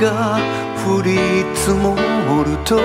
[0.00, 0.38] が
[0.86, 1.16] 降り
[1.54, 1.96] 积も
[2.44, 2.76] ると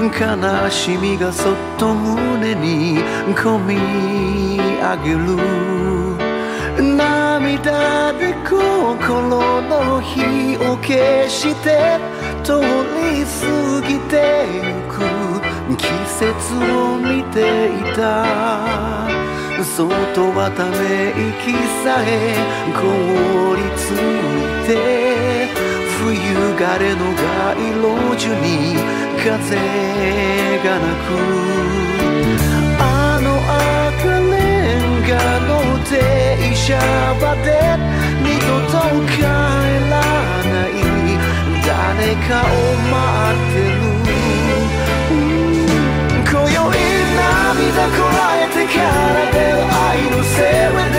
[0.00, 2.98] 悲しみがそっと胸に
[3.34, 3.76] こみ
[4.80, 5.18] 上げる。
[6.96, 11.98] 涙で心の火を消して
[12.42, 14.12] 通り过ぎて
[14.52, 14.94] ゆく。
[15.76, 15.86] 季
[16.18, 18.26] 节を见ていた。
[19.64, 22.36] そっとはため息さえ
[22.74, 25.63] 冻りついて。
[26.04, 27.24] 冬枯れの街
[27.80, 27.88] 路
[28.18, 28.76] 树に
[29.16, 29.26] 风
[30.62, 31.16] がなく
[32.78, 32.82] あ
[33.22, 33.26] の
[33.96, 34.36] 赤レ
[34.76, 35.10] ンガ
[35.48, 35.50] の
[35.88, 35.90] 停
[36.54, 36.76] 车
[37.20, 37.48] 场で
[38.22, 38.72] 二度と
[39.16, 39.18] 帰
[39.88, 39.92] ら
[40.44, 40.76] ない
[41.62, 41.68] 谁
[42.28, 42.46] かを
[42.90, 42.94] 待
[43.32, 43.84] ってる。
[46.30, 46.54] 今宵
[47.16, 48.84] 涙こらえてから
[49.32, 50.98] 出る爱のせいで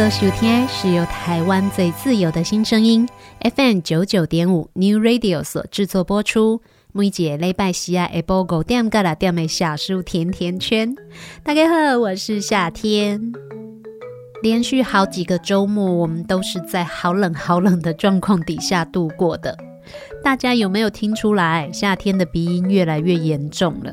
[0.00, 3.06] 所收听是由台湾最自由的新声音
[3.54, 6.62] FM 九九点五 New Radio 所制作播出。
[6.92, 10.96] 每节礼拜四啊，下晡五点到六点的小树甜甜圈。
[11.42, 13.20] 大家好，我是夏天。
[14.42, 19.54] 连续好几个周末，我们都是在好冷好冷的状况底下度过的。
[20.24, 23.92] 大家有没有听出来，夏天的鼻音越来越严重了？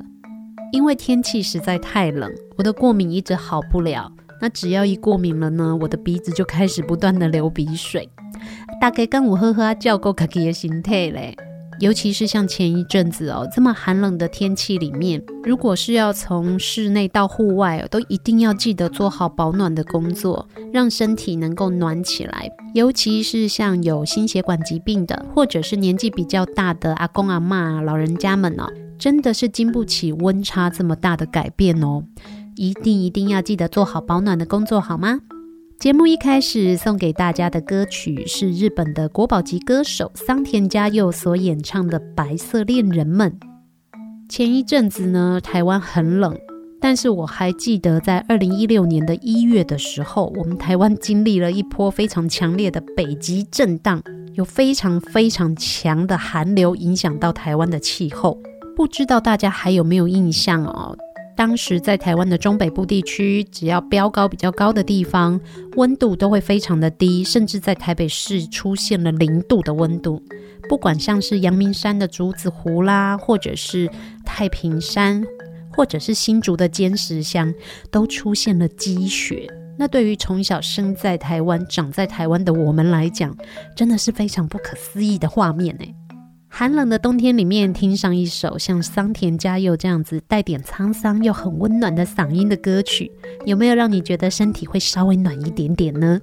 [0.72, 4.10] 因为天气实在太冷，我的过敏一直好不了。
[4.42, 8.10] 那只要一过敏了呢，我的鼻子就开始不断的流鼻水。
[8.80, 11.36] 大概跟我呵呵叫够自己的心态嘞。
[11.80, 22.50] 尤其是像前一阵子哦，这么寒冷的天气里面，如果是要从室内到户外，都一定要记得做好保暖的工作，让身体能够暖起来。
[22.74, 28.66] 尤其是像有心血管疾病的，或者是年纪比较大的阿公阿妈、老人家们哦，
[28.98, 32.04] 真的是经不起温差这么大的改变哦。
[32.58, 35.20] 一定一定要记得做好保暖的工作，好吗？
[35.80, 43.32] 节目一开始送给大家的歌曲是日本的国宝级歌手桑田佳佑所演唱的《白色恋人们》。
[44.28, 46.36] 前一阵子呢，台湾很冷，
[46.82, 54.02] 但是我还记得在二零一六年的一月的时候，我们台湾经历了一波非常强烈的北极震荡，
[54.34, 58.36] 有非常非常强的寒流影响到台湾的气候。
[58.76, 60.98] 不知道大家还有没有印象哦？
[61.38, 65.40] 当时在台湾的中北部地区，只要标高比较高的地方，
[65.76, 70.20] 温度都会非常的低，甚至在台北市出现了零度的温度。
[70.68, 73.88] 不管像是阳明山的竹子湖啦，或者是
[74.26, 75.24] 太平山，
[75.72, 77.54] 或者是新竹的尖石乡，
[77.92, 79.48] 都出现了积雪。
[79.78, 83.38] 那对于从小生在台湾、长在台湾的我们来讲，
[83.76, 85.96] 真的是非常不可思议的画面欸。
[86.60, 93.12] 寒冷的冬天里面，听上一首像桑田佳佑这样子带点沧桑又很温暖的嗓音的歌曲，
[93.46, 96.20] 有没有让你觉得身体会稍微暖一点点呢？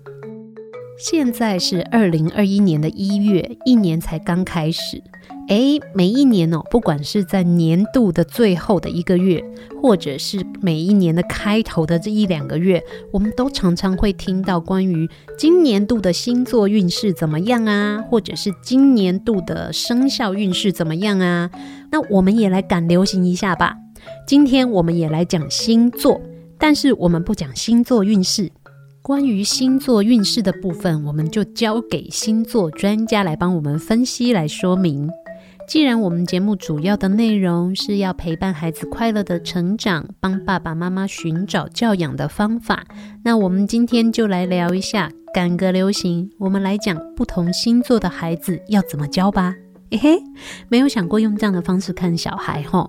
[0.99, 5.01] 现在是二零二一年的一月，一年才刚开始。
[5.49, 9.45] 诶，每一年哦，不管是在年度的最后的一个月，
[9.83, 12.83] 或者是每一年的开头的这一两个月，
[13.13, 15.07] 我们都常常会听到关于
[15.39, 21.51] 今年度的星座运势怎么样啊，或者是今年度的生肖运势怎么样啊。
[21.93, 23.77] 那我们也来赶流行一下吧。
[24.27, 26.21] 今天我们也来讲星座，
[26.59, 28.51] 但是我们不讲星座运势。
[29.03, 35.11] 关于星座运势的部分，我们就交给星座专家来帮我们分析来说明。
[35.67, 42.85] 既然我们节目主要的内容是要陪伴孩子快乐的成长，帮爸爸妈妈寻找教养的方法，
[43.25, 46.31] 那我们今天就来聊一下赶个流行。
[46.39, 49.55] 我们来讲不同星座的孩子要怎么教吧。
[49.91, 50.19] 嘿嘿，
[50.69, 52.87] 没有想过用这样的方式看小孩齁。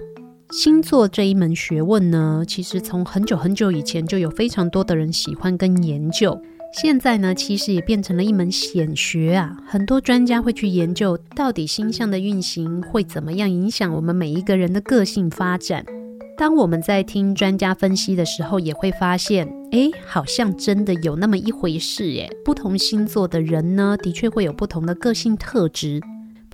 [0.52, 6.40] 星座这一门学问呢，其实从很久很久以前就有非常多的人喜欢跟研究。
[6.78, 9.56] 现在呢，其实也变成了一门显学啊！
[9.66, 15.86] 很多专家会去研究，到底星象的运行会怎么样影响我们每一个人的个性发展。
[16.38, 22.30] 当我们在听专家分析的时候，也会发现，哎，好像真的有那么一回事耶！
[22.44, 26.02] 不同星座的人呢，的确会有不同的个性特质。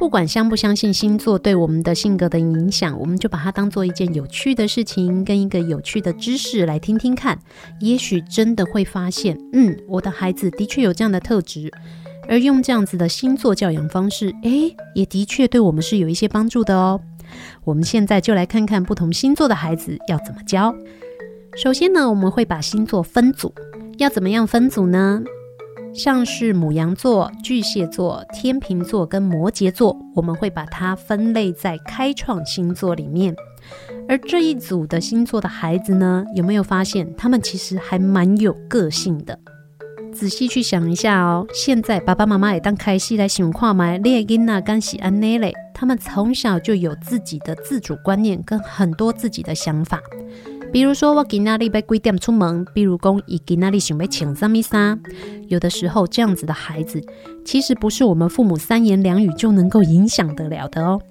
[0.02, 7.38] 不管相不相信星座对我们的性格的影响，我们就把它当做一件有趣的事情，跟一个有趣的知识来听听看。
[7.80, 11.72] 也许真的会发现，嗯，我的孩子的确有这样的特质，
[12.28, 17.00] 而用这样子的星座教养方式，诶，也的确对我们是有一些帮助的哦。
[17.64, 20.74] 我们现在就来看看不同星座的孩子要怎么教。
[21.56, 23.54] 首先呢，我们会把星座分组，
[24.00, 25.22] 要怎么样分组呢？
[25.94, 33.36] 像是牡羊座、巨蟹座、天秤座跟摩羯座，我们会把它分类在开创星座里面。
[34.08, 39.38] 而这一组的星座的孩子呢，有没有发现他们其实还蛮有个性的？
[40.14, 41.46] 仔细去想一下哦。
[41.54, 50.02] 现在爸爸妈妈也当开戏来想看麦，列因娜甘喜安内嘞，他们从小就有自己的自主观念跟很多自己的想法。
[50.72, 52.66] 比如说，我今仔日要几点出门？
[52.74, 54.98] 比如讲，伊今仔日想要穿什么衣裳？
[55.50, 57.02] 有的时候，这样子的孩子，
[57.44, 61.02] 其实不是我们父母三言两语就能够影响得了的哦。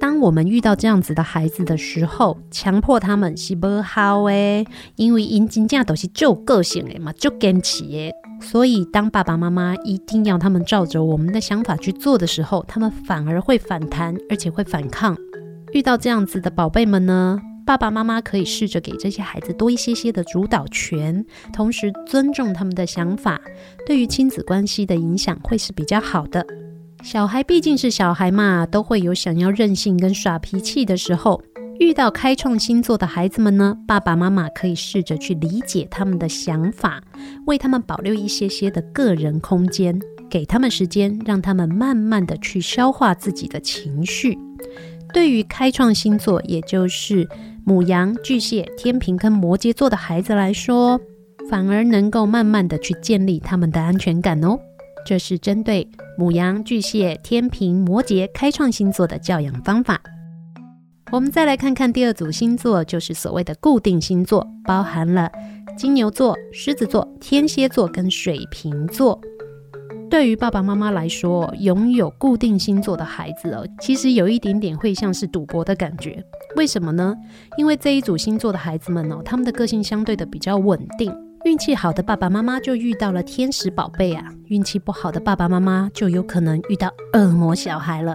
[0.00, 8.12] 当我们遇到这样子的孩子的时候，强迫他们是不好诶，因为因真正都是就个性诶嘛，就坚持诶。
[8.40, 15.16] 所以，当爸爸妈妈一定要他们照着我们的想法去做的时候，他们反而会反弹，而且会反抗。
[15.72, 17.38] 遇到这样子的宝贝们呢，
[17.68, 21.22] 爸爸妈妈可以试着给这些孩子多一些些的主导权，
[21.52, 23.38] 同时尊重他们的想法，
[23.86, 26.46] 对于亲子关系的影响会是比较好的。
[27.02, 31.42] 小孩毕竟是小孩嘛，都会有想要任性跟耍脾气的时候。
[31.78, 37.02] 遇到开创星座的孩子们呢，爸爸妈妈可以试着去理解他们的想法，
[37.44, 44.38] 为他们保留一些些的个人空间，给他们时间，让他们慢慢的去消化自己的情绪。
[45.12, 47.28] 对于开创星座，也就是
[47.64, 51.00] 母羊、巨蟹、天秤跟摩羯座的孩子来说，
[51.50, 54.58] 反而能够慢慢的去建立他们的安全感哦。
[55.06, 55.88] 这是针对
[56.18, 60.00] 母羊、巨蟹、天秤、摩羯开创星座的教养方法。
[61.10, 65.30] 我们再来看看第二组星座，就是所谓的固定星座，包含了
[65.74, 69.18] 金牛座、狮子座、天蝎座跟水瓶座。
[70.10, 76.24] 对于爸爸妈妈来说，拥有固定星座的孩子哦，其实有一点点会像是赌博的感觉。
[76.56, 77.14] 为什么呢？
[77.58, 88.14] 因为这一组星座的孩子们哦，他们的个性相对的比较稳定，运气好的爸爸妈妈就遇到了天使宝贝啊，运气不好的爸爸妈妈就有可能遇到恶魔小孩了。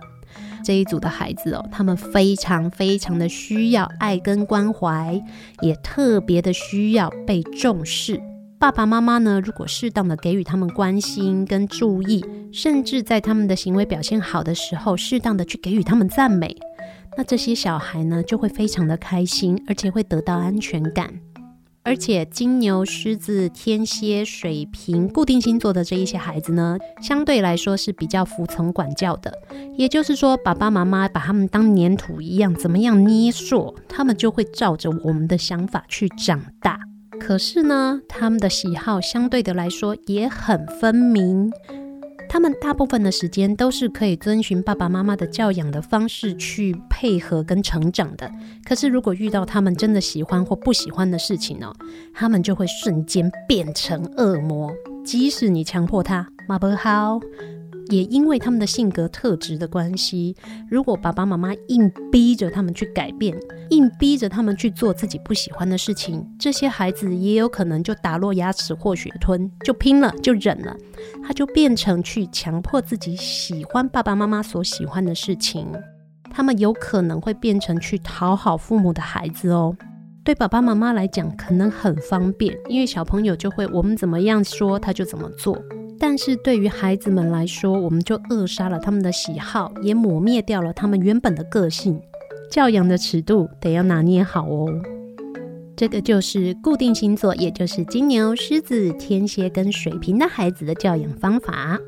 [0.65, 5.21] 这一组的孩子哦，他们非常非常的需要爱跟关怀，
[5.61, 8.19] 也特别的需要被重视。
[8.63, 16.55] 爸爸妈妈呢，如果适当的给予他们关心跟注意，甚至在他们的行为表现好的时候，适当的去给予他们赞美，
[17.17, 21.13] 那这些小孩呢，就会非常的开心，而且会得到安全感。
[21.83, 29.37] 而且金牛、狮子、天蝎、水瓶固定星座的这一些孩子呢，相对来说是比较服从管教的。
[29.75, 36.79] 也就是说，爸爸妈妈把他们当粘土一样，怎么样捏塑，他们就会照着我们的想法去长大。
[37.19, 41.51] 可是呢，他们的喜好相对的来说也很分明。
[42.27, 48.29] 他们大部分的时间都是可以遵循爸爸妈妈的教养的方式去配合跟成长的。
[48.65, 51.71] 可是如果遇到他们真的喜欢或不喜欢的事情呢，
[52.11, 54.73] 他们就会瞬间变成恶魔。
[55.05, 57.19] 即使你强迫他，妈不好。
[57.89, 60.35] 也因为他们的性格特质的关系，
[60.69, 63.37] 如果爸爸妈妈硬逼着他们去改变，
[63.69, 70.75] 硬逼着他们去做自己不喜欢的事情，这些孩子也有可能就打落牙齿或血吞，就拼了，就忍了，
[71.23, 75.67] 他就变成去强迫自己喜欢爸爸妈妈所喜欢的事情，
[76.31, 79.75] 他们有可能会变成去讨好父母的孩子哦。
[80.23, 85.61] 对爸爸妈妈来讲，可能很方便，因为小朋友就会我们怎么样说他就怎么做。
[85.99, 91.99] 但是对于孩子们来说，我们就扼杀了他们的喜好，也抹灭掉了他们原本的个性。
[92.51, 94.67] 教养的尺度得要拿捏好哦。
[95.75, 101.79] 这个就是固定星座，也就是金牛、狮子、天蝎跟水瓶的孩子的教养方法。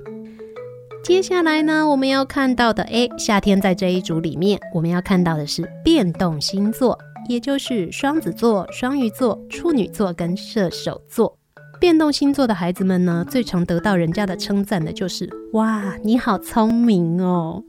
[1.04, 6.98] 接下来呢，我们要看到的，哎，夏天在这一组里面，我们要看到的是变动星座，
[7.30, 11.38] 也就是双子座、双鱼座、处女座跟射手座。
[11.80, 17.62] 变动星座的孩子们呢，最常得到人家的称赞的就是“哇，你好聪明哦！”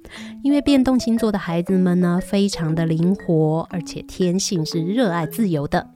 [0.43, 5.87] 因为变动星座的孩子们呢，非常的灵活，而且天性是热爱自由的。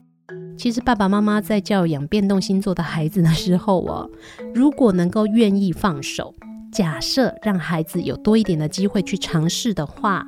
[0.57, 4.09] 其实爸爸妈妈在教养变动星座的孩子的时候哦，
[4.53, 6.33] 如果能够愿意放手，
[6.71, 10.27] 假设让孩子有多一点的机会去尝试的话，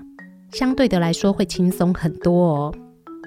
[0.51, 2.75] 相对的来说会轻松很多哦。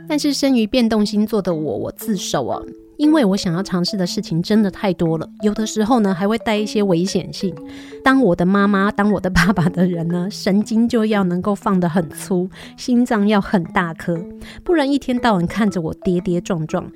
[0.09, 2.65] 但是生于变动星座的我，我自首哦。
[2.97, 7.55] 因为我想要尝试的事情真的太多了，有的时候呢还会带一些危险性。
[8.03, 14.19] 当我的妈妈、当我的爸爸的人呢，神经就要能够放得很粗，心脏要很大颗，
[14.65, 16.91] 不然一天到晚看着我跌跌撞撞。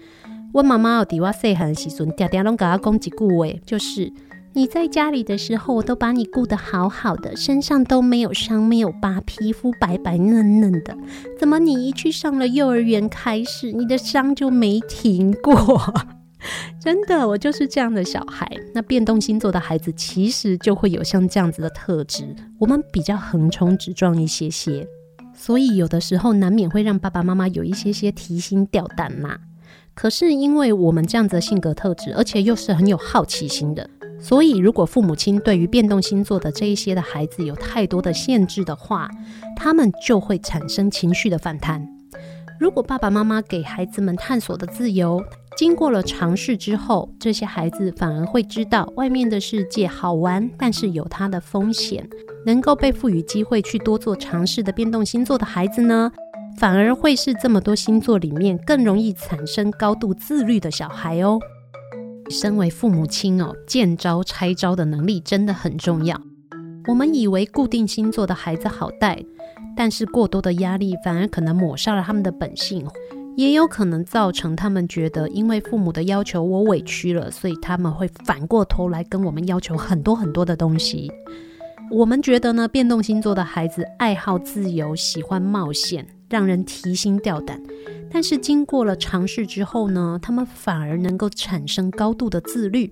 [0.52, 4.12] 我妈妈有底哇细汉时阵，常常拢甲我讲一句话，就是。
[4.52, 10.96] 你在家里的时候，我都把你顾得好好的，身上都没有伤，没有疤，皮肤白白嫩嫩的。
[11.38, 15.94] 怎么你一去上了幼儿园开始，你的伤就没停过？
[16.82, 18.50] 真的，我就是这样的小孩。
[18.74, 22.24] 那变动星座的孩子其实就会有像这样子的特质，
[22.58, 24.84] 我们比较横冲直撞一些些，
[25.32, 29.38] 所以有的时候难免会让爸爸妈妈有一些些提心吊胆嘛。
[29.94, 33.88] 可是因为我们这样子的性格特质，而且又是很有好奇心的。
[34.20, 39.08] 所以，如果父母亲对于变动星座的这一些的孩子有太多的限制的话，
[39.56, 41.86] 他们就会产生情绪的反弹。
[42.58, 45.22] 如果爸爸妈妈给孩子们探索的自由，
[45.56, 52.06] 经过了尝试之后，这些孩子反而会知道外面的世界好玩，但是有它的风险。
[52.44, 56.10] 能够被赋予机会去多做尝试的变动星座的孩子呢，
[56.58, 61.38] 反而会是这么多星座里面更容易产生高度自律的小孩哦。
[62.30, 66.18] 身为父母亲哦，见招拆招的能力真的很重要。
[66.86, 69.22] 我们以为固定星座的孩子好带，
[69.76, 72.86] 但是过多的压力反而可能抹杀了他们的本性，
[73.36, 81.12] 也有可能造成他们觉得因为父母的要求我委屈了，所以他们会反过头来跟我们要求很多很多的东西。
[81.90, 86.06] 我们觉得呢，变动星座的孩子爱好自由，喜欢冒险。
[86.30, 87.60] 让人提心吊胆。
[88.10, 92.90] 但是经过了尝试之后呢，他们反而能够产生高度的自律。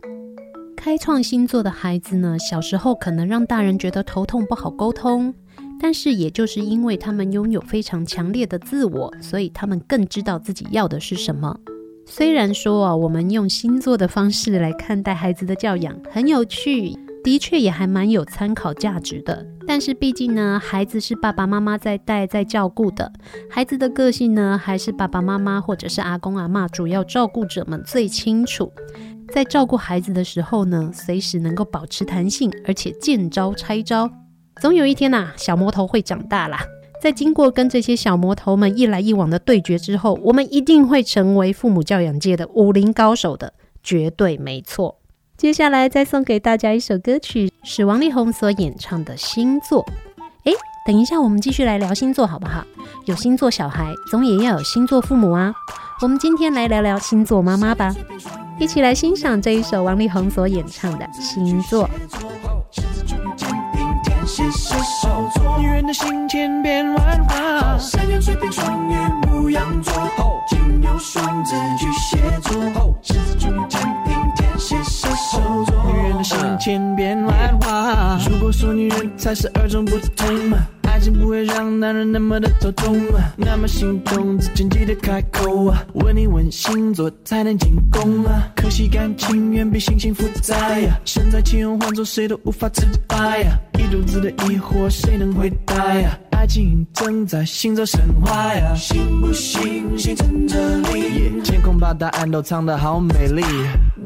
[0.77, 5.35] 开创星座的孩子呢，小时候可能让大人觉得头痛不好沟通，
[5.81, 11.59] 但是也就是因为他们拥有非常强烈的自我，所以他们更知道自己要的是什么。
[12.07, 19.47] 虽然说啊，我们用星座的方式来看待孩子的教养很有趣，的确也还蛮有参考价值的。
[19.67, 23.13] 但是毕竟呢，孩子是爸爸妈妈在带在照顾的，
[23.51, 28.73] 孩子的个性呢，还是爸爸妈妈或者是阿公阿嬷主要照顾者们最清楚。
[29.31, 34.11] 在照顾孩子的时候呢，随时能够保持弹性，而且见招拆招。
[34.63, 36.59] 总有一天呐、小魔头会长大啦。
[37.01, 43.53] 在经过跟这些小魔头们一来一往的对决之后，我们一定会成为父母教养界的武林高手的，
[43.85, 44.98] 绝对没错。
[45.39, 49.85] 接下来再送给大家一首歌曲，是王力宏所演唱的《星座》。
[50.43, 50.53] 诶，
[50.85, 52.65] 等一下，我们继续来聊星座好不好？
[53.05, 55.55] 有星座小孩，总也要有星座父母啊。
[56.03, 57.95] 我们今天来聊聊星座妈妈吧。
[58.59, 61.89] 一起来欣赏这一首王力宏所演唱的《星座》。
[78.59, 80.27] 说女人才是与众不同。
[80.83, 83.01] 爱情不会让男人那么的头痛，
[83.37, 88.51] 那么心动之前记得开口啊，问一问星座才能进攻啊。
[88.57, 96.19] 可惜感情远比星星复杂呀，身在其中换做谁都无法自拔呀，一肚子的疑惑谁能回答呀？
[96.33, 101.41] 爱情正在星座神话呀，信不信星辰这里？
[101.45, 103.43] 天空把答案都藏得好美丽，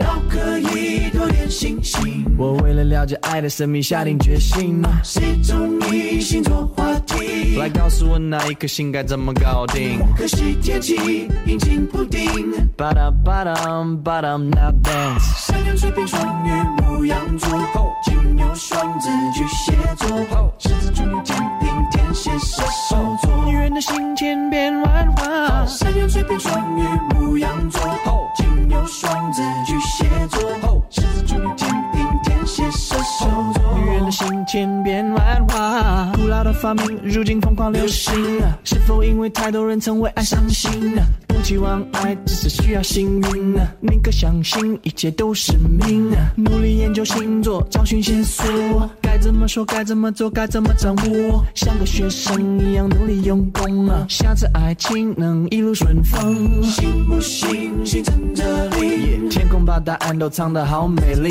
[0.02, 2.24] 脑壳里多点信心。
[2.36, 6.66] 我为了了解爱的神秘下定决心，谁中意星座？
[6.76, 10.00] 话题来告诉我哪一颗星该怎么搞定？
[10.16, 12.22] 可惜天气阴晴不定。
[12.76, 13.54] 巴达巴达
[14.02, 15.46] 巴达，Now dance。
[15.46, 16.50] 山羊、水瓶、双鱼、
[16.82, 17.50] 牧羊座，
[18.04, 23.44] 金牛、双子、巨蟹座，狮子、处女、天秤、天蝎、射手座。
[23.46, 26.82] 女人的心千变万化，山羊、水瓶、双鱼、
[27.14, 27.80] 牧羊座，
[28.36, 29.91] 金牛、双子、巨蟹
[30.28, 33.78] 座，狮子、处女、天秤、天蝎、射手座。
[33.78, 36.12] 女人的心千变万化。
[36.14, 38.14] 古老的发明，如今疯狂流行，
[38.64, 40.70] 是否因为太多人曾为爱伤心？
[41.26, 43.54] 不期望爱，只是需要幸运。
[43.80, 46.10] 宁可相信一切都是命。
[46.36, 51.44] 努力研究星座，找寻线索，该怎么说，该怎么做，该怎么掌握？
[51.54, 56.62] 像个学生一样努力用功，下次爱情能一路顺风。
[56.62, 59.28] 信不信星辰这里？
[59.28, 61.30] 天空把答案都藏得好美丽。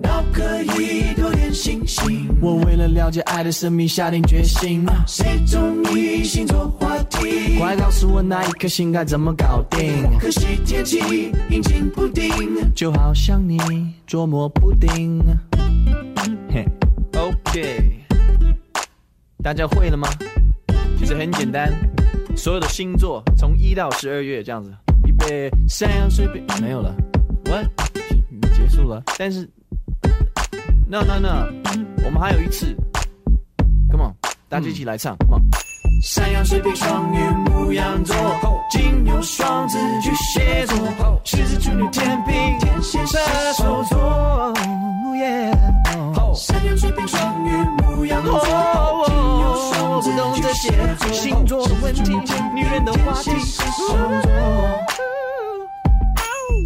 [0.00, 0.40] 脑壳
[0.76, 2.28] 里多点星星。
[2.40, 4.86] 我为了了解爱的神秘下定决心。
[5.04, 7.58] 谁中意星座话题？
[7.58, 10.08] 快告诉我那一颗星该怎么搞定？
[10.20, 12.30] 可惜天气阴晴不定，
[12.72, 13.58] 就好像你
[14.06, 15.20] 捉摸不定。
[16.52, 16.64] 嘿
[17.18, 18.04] ，OK，
[19.42, 20.08] 大家会了吗？
[20.96, 21.72] 其实很简单，
[22.36, 24.72] 所有的星座从一到十二月这样子，
[25.04, 26.94] 预备山羊水瓶没有了
[27.44, 27.66] ，What？
[28.54, 29.48] 结束了，但是。
[30.88, 31.48] No no no，
[32.04, 32.76] 我们还有一次
[33.90, 34.14] ，Come on，
[34.46, 35.42] 大家一起来唱，Come on。
[36.02, 38.14] 山羊、水瓶、双鱼、牧羊座，
[38.70, 40.76] 金牛、双子、巨蟹座，
[41.24, 43.18] 狮子、处女、天秤、天蝎、射
[43.56, 44.54] 手座。
[46.34, 47.50] 山羊、水瓶、双鱼、
[47.86, 48.38] 牧羊座，
[49.06, 52.12] 金牛、双子、巨蟹座，星座的问题，
[52.54, 53.30] 女人的话题。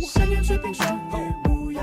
[0.06, 1.76] 山羊、水瓶、双鱼。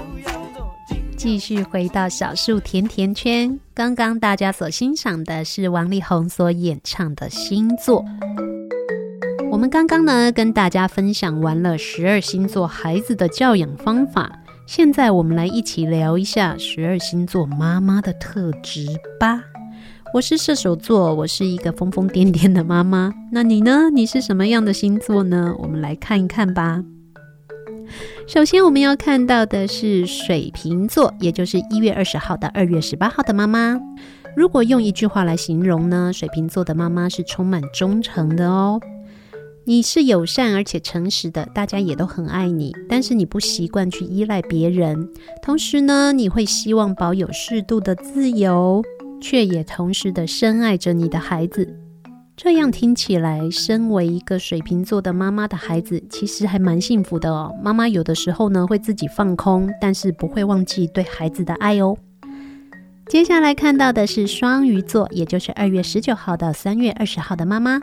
[1.17, 8.03] 继续回到小树甜甜圈，刚刚大家所欣赏的是王力宏所演唱的星座。
[9.51, 14.31] 我们刚刚呢跟大家分享完了十二星座孩子的教养方法，
[14.65, 18.87] 现在我们来一起聊一下十二星座妈妈的特质
[19.19, 19.43] 吧。
[20.13, 23.13] 我是射手座，我是一个疯疯癫癫的妈妈。
[23.31, 23.89] 那你呢？
[23.93, 25.53] 你是什么样的星座呢？
[25.59, 26.83] 我们来看一看吧。
[28.25, 33.77] 首先，我们要看到的是水瓶座，也就是一月二十号到二月十八号的妈妈。
[34.35, 38.79] 如果用一句话来形容呢，水瓶座的妈妈是充满忠诚的哦。
[39.65, 42.73] 你是友善而且诚实的，大家也都很爱你。
[42.87, 45.09] 但是你不习惯去依赖别人，
[45.41, 48.81] 同时呢，你会希望保有适度的自由，
[49.21, 51.82] 却也同时的深爱着你的孩子。
[52.35, 57.53] 这样听起来，身为一个水瓶座的妈妈的孩子，其实还蛮幸福的哦。
[57.61, 61.95] 妈妈有的时候呢，会自己放空，但是不会忘记对孩子的爱哦。
[63.07, 67.79] 接下来看到的是双鱼座，也就是二月十九号到三月二十号的妈妈。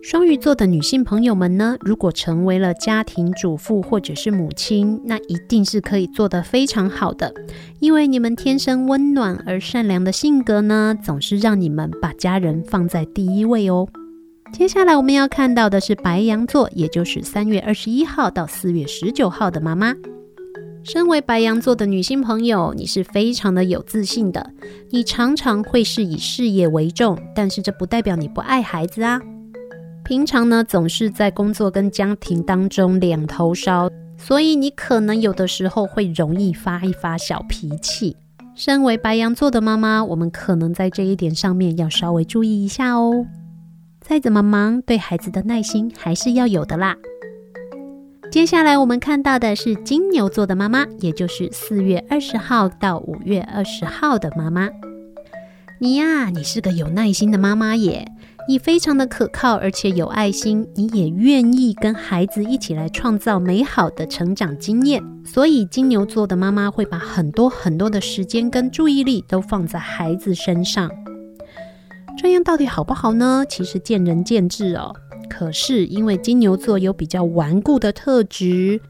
[0.00, 7.34] 双鱼座的女性朋友们呢，如果成为了家庭主妇或者是母亲，那一定是可以做得非常好的，
[7.80, 13.88] 因为你们天生温暖而善良的性格呢，总是让你们把家人放在第一位哦。
[14.52, 19.94] 接下来我们要看到的是白羊座，也就是三月二十一号到四月十九号的妈妈。
[20.84, 24.52] 身为白羊座的女性朋友，你是非常的有自信的，
[24.90, 29.20] 你常常会是以事业为重，但是这不代表你不爱孩子啊。
[30.08, 38.16] 平常呢，总是在工作跟家庭当中两头烧，所以你可能有的时候会容易发一发小脾气。
[38.54, 43.26] 身为白羊座的妈妈，我们可能在这一点上面要稍微注意一下哦。
[44.00, 46.96] 再怎么忙，对孩子的耐心还是要有的啦。
[48.32, 54.70] 接下来我们看到的是金牛座的妈妈，也就是四月二十号到五月二十号的妈妈。
[55.78, 58.10] 你呀，你是个有耐心的妈妈耶。
[58.48, 65.04] 你非常的可靠，而且有爱心，你也愿意跟孩子一起来创造美好的成长经验。
[65.22, 70.90] 所以金牛座的妈妈会把很多很多的时间跟注意力都放在孩子身上。
[72.16, 73.44] 这样到底好不好呢？
[73.46, 74.94] 其实见仁见智哦。
[75.28, 78.80] 可是因为金牛座有比较顽固的特质，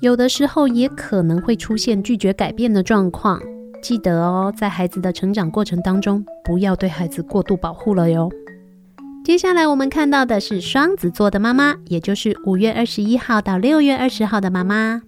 [0.00, 3.38] 有的时候也可能会出现拒绝改变的状况。
[3.82, 8.30] 记得哦，在孩子的成长过程当中，不要对孩子过度保护了哟。
[9.24, 15.00] 接下来我们看到的是双子座的妈妈，也就是五月二十一号到六月二十号的妈妈。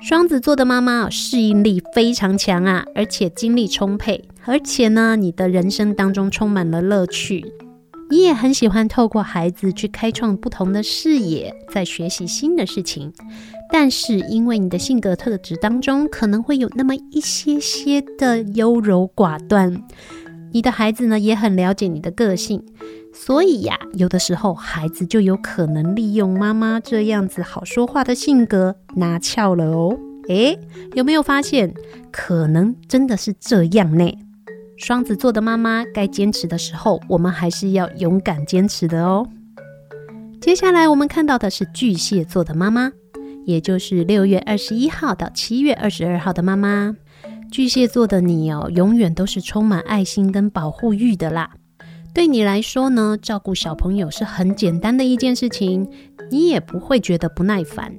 [0.00, 7.44] 双子座的妈妈适应力非常强啊，而且精力充沛，而且呢，你的人生当中充满了乐趣。
[8.10, 13.12] 你也很喜欢透过孩子去开创不同的视野，在学习新的事情。
[13.70, 19.84] 但是因为你的性格特质当中可能会有那么一些些的优柔寡断。
[20.52, 22.62] 你的孩子呢，也很了解你的个性，
[23.12, 29.98] 所以呀，有的时候孩子就有可能利用妈妈这样子好说话的性格拿翘了哦。
[30.28, 30.58] 诶，
[30.94, 31.72] 有没有发现？
[32.10, 34.10] 可能真的是这样呢。
[34.76, 39.26] 双子座的妈妈该坚持的时候，我们还是要勇敢坚持的哦。
[40.40, 42.92] 接下来我们看到的是巨蟹座的妈妈，
[43.44, 46.94] 也就是六月二十一号到七月二十二号的妈妈。
[47.50, 51.50] 巨蟹座的你哦，永远都是充满爱心跟保护欲的啦。
[52.14, 55.88] 对你来说呢，照顾小朋友是很简单的一件事情，
[56.30, 57.94] 你也不会觉得不耐烦。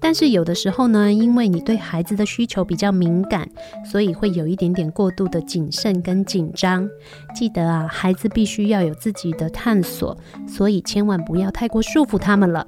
[0.00, 3.48] 但是有的时候呢，因为你对孩子的需求比较敏感，
[3.90, 6.86] 所以会有一点点过度的谨慎跟紧张。
[7.34, 12.66] 记得啊，孩子必须要有自己的探索，所以千万不要太过束缚他们了。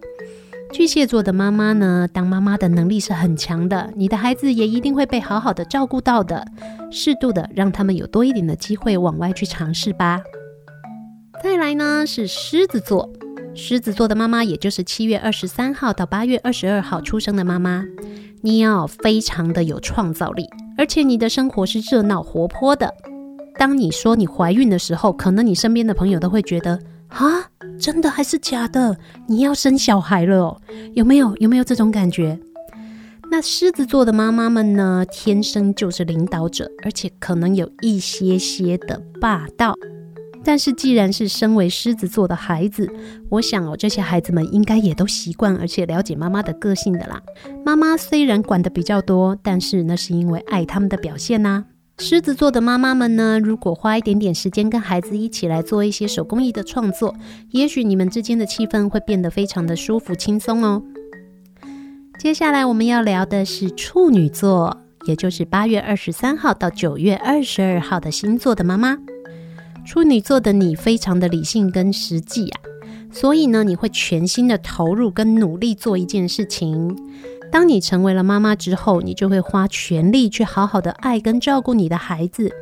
[0.76, 6.46] 巨蟹座的妈妈呢，当妈妈的能力是很强的，你的孩子也一定会被好好的照顾到的。
[6.90, 10.20] 适度的让他们有多一点的机会往外去尝试吧。
[11.42, 13.10] 再来呢是狮子座，
[13.54, 17.82] 狮子座的妈妈，也就是七月二十三号到八月二十二号出生的妈妈，
[18.42, 22.92] 你要非常的有创造力，而且你的生活是热闹活泼的。
[23.56, 26.78] 当你说你怀孕的时候，可能你身边的朋友都会觉得。
[27.16, 27.50] 啊，
[27.80, 28.98] 真的还是假的？
[29.26, 30.60] 你要生小孩了哦？
[30.94, 31.34] 有没有？
[31.36, 32.38] 有没有这种感觉？
[33.30, 35.04] 那狮子座的妈妈们呢？
[35.10, 39.74] 天生就是领导者，而且可能有一些些的霸道。
[40.44, 42.88] 但是既然是身为狮子座的孩子，
[43.30, 47.20] 我想哦，这些孩子们应该也都习惯，而且了解妈妈的个性的啦。
[47.64, 51.64] 妈妈虽然管得比较多，但是那是因为爱他们的表现呐。
[51.98, 57.14] 狮子座的妈妈们呢，如果花一点点时间跟孩子一起来做一些手工艺的创作，
[57.50, 60.82] 也许你们之间的气氛会变得非常的舒服轻松哦。
[62.20, 68.98] 接下来我们要聊的是处女座，也就是八月二十三号到九月二十二号的星座的妈妈。
[69.86, 72.60] 处女座的你非常的理性跟实际啊，
[73.10, 76.94] 所以呢，你会全心的投入跟努力做一件事情。
[77.56, 82.52] 当你成为了妈妈之后，你就会花全力去好好的爱跟照顾你的孩子。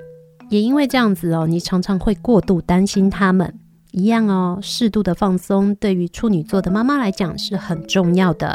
[0.51, 3.53] 也因为这样子哦，你常常会过度担心他们。
[3.91, 8.55] 一样哦，适度的放松对于处女座的妈妈来讲是很重要的。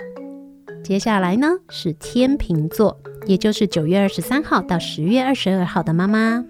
[0.81, 6.41] 接下来呢是天秤座，也就是九月二十三号到十月二十二号的妈妈。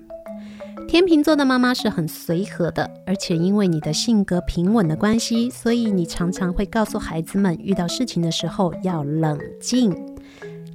[0.90, 9.96] 天秤座的妈妈是很随和的，而且因为你的性格平稳的关系，所以你常常会告诉孩子们，遇到事情的时候要冷静。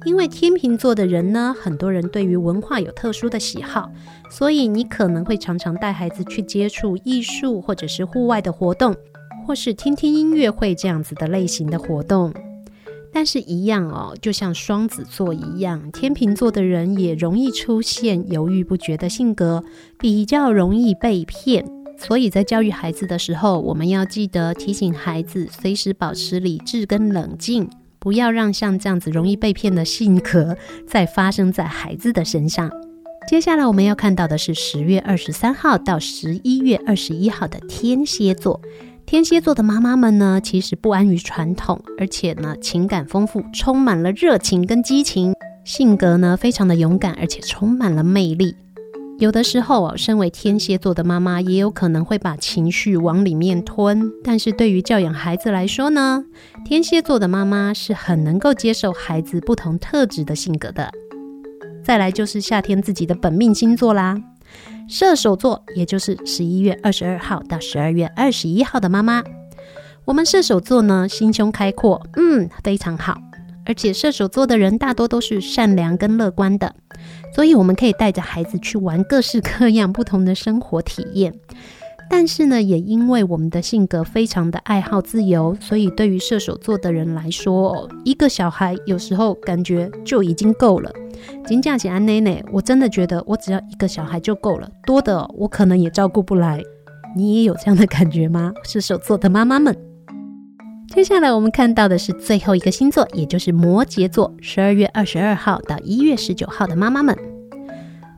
[0.05, 3.91] 因为天秤座的人呢，很多人对于文化有特殊的喜好，
[4.31, 8.95] 所以你可能会常常带孩子去接触艺术，或者是户外的活动，
[9.45, 12.33] 或是听听音乐会这样子的类型的活动。
[13.15, 19.63] 但是，一样哦，就像双子座一样，天秤座的人也容易出现犹豫不决的性格，
[19.97, 21.65] 比较容易被骗。
[21.97, 32.69] 所以在教育孩子的时候，我们要记得提醒孩子随时保持理智跟冷静，不要让像这样子容易被骗的性格再发生在孩子的身上。
[33.29, 38.59] 接下来我们要看到的是十月二十三号到十一月二十一号的天蝎座。
[39.05, 48.55] 天蝎座的妈妈们呢，其实不安于传统，而且呢情感丰富，充满了热情跟激情，性格呢非常的勇敢，而且充满了魅力。
[49.19, 54.11] 有的时候哦，身为天蝎座的妈妈也有可能会把情绪往里面吞。
[54.23, 56.25] 但是对于教养孩子来说呢，
[56.65, 60.89] 天蝎座的妈妈是很能够接受孩子不同特质的性格的。
[61.83, 64.19] 再来就是夏天自己的本命星座啦，
[64.87, 69.23] 射手座，也就是十一月二十二号到十二月二十一号的妈妈。
[70.05, 73.17] 我们射手座呢，心胸开阔，嗯，非常好。
[73.65, 76.75] 而且射手座的人大多都是善良跟乐观的，
[77.33, 81.33] 所以我们可以带着孩子去玩各式各样不同的生活体验。
[82.09, 90.91] 但是呢，也因为我们的性格非常的爱好自由，所以对于射手座的人来说，一个小孩有时候感觉就已经够了。
[91.45, 96.61] 金价姐安奶奶，我真的觉得我只要一个小孩就够了，多的我可能也照顾不来。
[97.15, 98.53] 你也有这样的感觉吗？
[98.63, 99.75] 射手座的妈妈们。
[100.93, 107.34] 接下来我们看到的是最后一个星座，也就是摩羯座，十二月二十二号到一月十九号的妈妈们。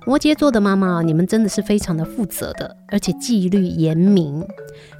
[0.07, 4.41] 摩羯座的妈妈，你们真的是非常的负责的，而且纪律严明。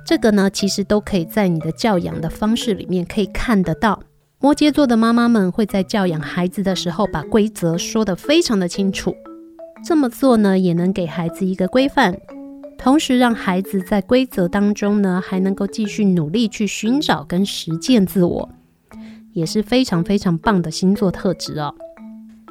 [0.06, 3.98] 这个呢，其实都可以在你的教养的方式里面可以看得到。
[4.40, 9.16] 摩羯座的妈妈们会在教养孩子的时候，把规则说得非常的清楚。
[9.82, 12.20] 这么做呢，也能给孩子一个规范。
[12.78, 18.50] 同时，让孩子在规则当中呢，还能够继续努力去寻找跟实践自我，
[19.32, 21.74] 也是非常非常棒的星座特质哦。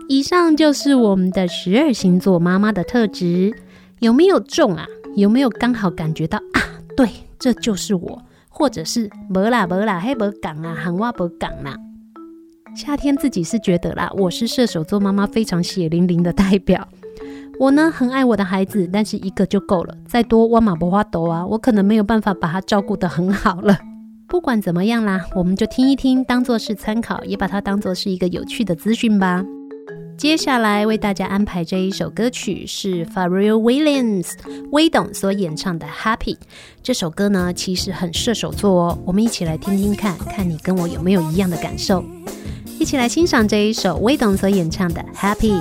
[0.08, 3.52] 以上就是我们的十二星座妈妈的特质，
[3.98, 4.86] 有没有中啊？
[5.16, 6.60] 有没有刚好感觉到啊？
[6.96, 11.74] 对，这就是我，或者是没啦没啦，黑没讲啊，喊话没讲啦。
[12.76, 16.86] 夏天自己是觉得啦，我是射手座妈妈非常血淋淋的代表。
[17.58, 19.96] 我呢，很爱我的孩子，但是一个就够了。
[20.06, 23.78] 再多我马不花斗啊，我可能没有办法把他照顾得很好了。
[24.28, 29.42] 不管怎么样啦，我们就听一听，当做是参考，也把它当做是一个有趣的资讯吧。
[30.16, 34.30] 接下来为大家安排这一首歌曲是 f a r r e l l Williams
[34.70, 36.34] 威董所演唱的《Happy》。
[36.82, 38.98] 这首歌呢，其实很射手座哦。
[39.04, 42.02] 我们一起来听听看，看你跟我有没有一样的感受。
[42.78, 45.52] 一起来欣赏这一首威董所演唱的《Happy》。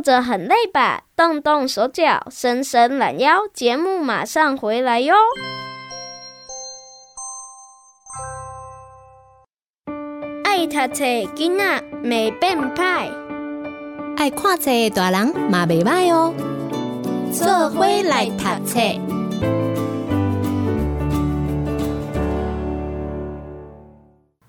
[0.00, 1.02] 着很累吧？
[1.14, 5.14] 动动手脚，伸伸懒腰，节目马上回来哟！
[10.44, 13.10] 爱读册囡仔袂变歹，
[14.16, 16.34] 爱看册的大人嘛袂歹哦。
[17.32, 18.80] 做伙来读册。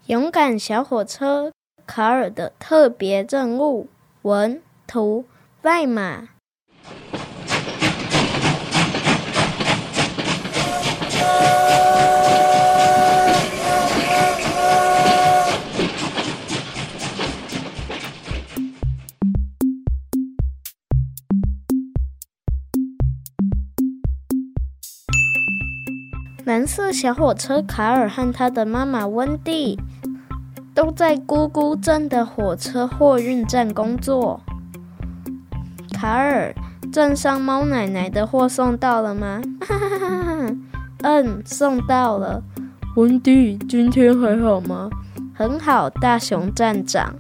[0.08, 1.54] 勇敢小火车
[1.86, 3.88] 卡尔的特别任务，
[4.24, 5.24] 文图
[5.64, 6.30] 外马。
[26.44, 29.80] 蓝色小火车卡尔和他的妈妈温蒂
[30.74, 34.42] 都在咕咕镇的火车货运站工作。
[35.92, 36.54] 卡尔，
[36.92, 39.42] 镇上猫奶奶的货送到了吗？
[39.62, 40.56] 哈哈哈哈，
[41.04, 42.44] 嗯，送到了。
[42.96, 44.90] 温蒂，今天还好吗？
[45.34, 47.16] 很好，大熊站长。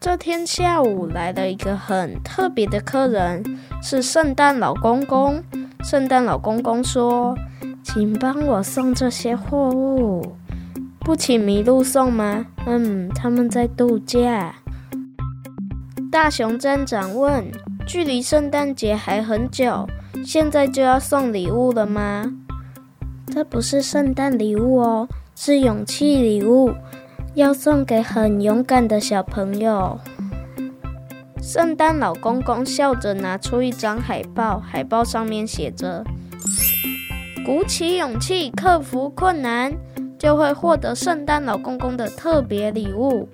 [0.00, 3.42] 这天下午来了一个很特别的客人，
[3.82, 5.42] 是圣诞老公公。
[5.82, 7.36] 圣诞老公公说
[7.82, 10.36] ：“请帮我送这些货物，
[11.00, 14.54] 不请麋鹿送吗？”嗯，他们在度假。
[16.10, 17.50] 大熊站长问
[17.86, 19.86] ：“距离圣诞节还很久，
[20.24, 22.24] 现在就要送礼物了吗？”
[23.32, 26.72] 这不是圣诞礼物哦，是勇气礼物，
[27.34, 29.98] 要送给很勇敢的小朋友。
[31.42, 36.04] 圣诞老公公笑着拿出一张海报，海报上面写着
[37.44, 39.72] ：“鼓起勇气，克服困难，
[40.18, 43.28] 就会获得圣诞老公公的特别礼物。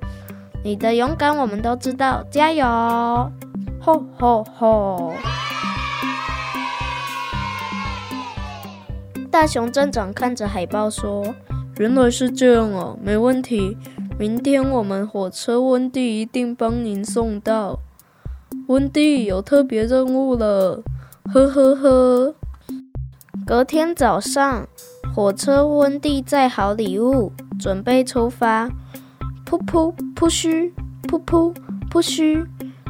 [0.64, 2.64] 你的勇敢我们都知道，加油！”
[3.80, 5.12] 吼吼吼！
[9.30, 11.34] 大熊镇长看着海报说
[11.78, 13.76] ：“原来是这样哦，没问题。
[14.18, 17.80] 明天我们火车温蒂一定帮您送到。”
[18.68, 20.82] 温蒂有特别任务了，
[21.32, 22.34] 呵呵呵。
[23.44, 24.68] 隔天早上，
[25.12, 28.70] 火车温蒂载好礼物，准备出发。
[29.52, 30.72] 噗噗噗嘘，
[31.08, 31.54] 噗噗
[31.90, 32.42] 噗嘘，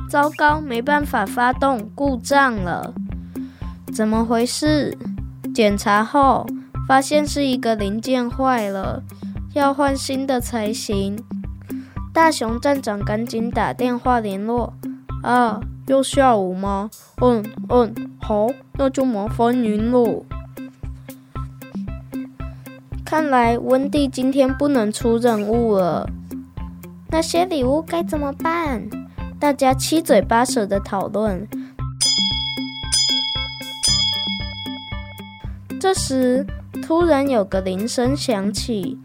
[0.08, 2.94] 糟糕，没办法发动，故障了。
[3.92, 4.96] 怎么回事？
[5.52, 6.46] 检查后
[6.86, 9.02] 发现是一个零件坏了，
[9.54, 11.18] 要换新的才行。
[12.14, 14.72] 大熊站长赶紧打电话联络。
[15.24, 16.88] 啊，要下午吗？
[17.20, 20.24] 嗯嗯，好，那就麻烦您喽。
[23.04, 26.08] 看来温蒂今天不能出任务了。
[27.12, 28.88] 那些礼物该怎么办？
[29.38, 31.46] 大家七嘴八舌的讨论。
[35.78, 36.46] 这时，
[36.82, 38.98] 突然有个铃声响起，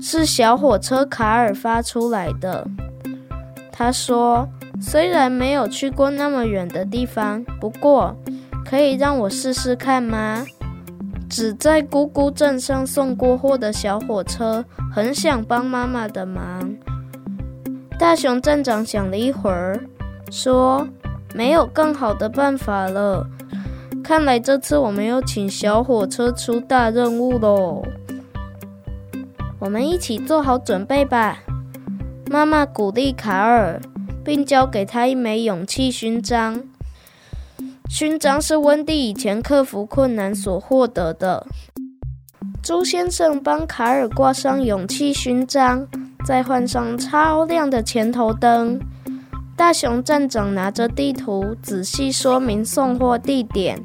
[0.00, 2.68] 是小火车卡尔发出来的。
[3.72, 4.48] 他说。
[4.78, 8.14] 虽然没有去过那么远的地方，不过
[8.62, 10.44] 可以让我试试看吗？
[11.30, 14.62] 只在咕咕镇上送过货的小火车，
[14.92, 16.76] 很想帮妈妈的忙。
[17.98, 19.80] 大熊站长想了一会儿，
[20.30, 20.86] 说
[21.34, 23.26] ：“没有更好的办法了。
[24.02, 27.82] 看来这次我们要请小火车出大任务喽。
[29.58, 31.38] 我们一起做好准备吧。”
[32.30, 33.80] 妈妈鼓励卡尔。
[34.26, 36.60] 并交给他一枚勇气勋章，
[37.88, 41.46] 勋章是温蒂以前克服困难所获得的。
[42.60, 45.86] 猪先生帮卡尔挂上勇气勋章，
[46.26, 48.80] 再换上超亮的前头灯。
[49.54, 53.84] 大熊站长拿着地图，仔细说明送货地点。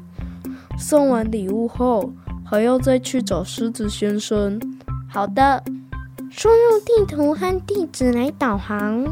[0.76, 2.12] 送完礼物后，
[2.44, 4.60] 还要再去找狮子先生。
[5.08, 5.62] 好的，
[6.30, 9.04] 输入地图和地址来导航。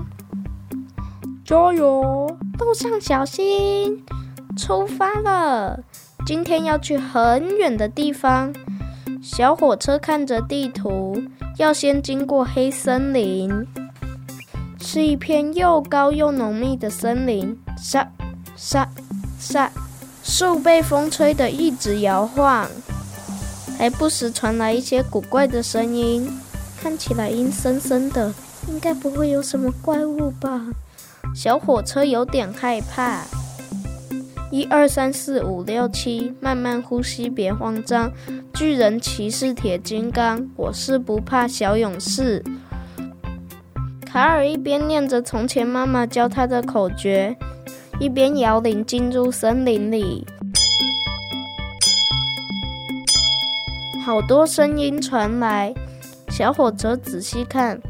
[1.45, 2.37] 加油！
[2.59, 4.05] 路上小心！
[4.57, 5.79] 出发了，
[6.27, 8.53] 今天要去很远的地方。
[9.23, 11.23] 小火车看着地图，
[11.59, 13.67] 要先经过黑森林，
[14.81, 17.59] 是一片又高又浓密的森林。
[17.77, 18.11] 沙
[18.57, 18.89] 沙
[19.39, 19.71] 沙，
[20.23, 22.67] 树被风吹得一直摇晃，
[23.77, 26.27] 还不时传来一些古怪的声音，
[26.81, 28.33] 看起来阴森森的，
[28.69, 30.63] 应该不会有什么怪物吧？
[31.35, 33.25] 小火车有点害怕。
[34.51, 38.11] 一二三四五六七，慢慢呼吸，别慌张。
[38.53, 42.43] 巨人骑士铁金刚，我是不怕小勇士。
[44.05, 47.37] 卡尔一边念着从前妈妈教他的口诀，
[48.01, 50.27] 一边摇铃进入森林里。
[54.05, 55.73] 好多声音传来，
[56.29, 57.81] 小火车仔细看，